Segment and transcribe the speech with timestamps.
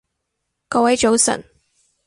[0.67, 1.43] 各位早晨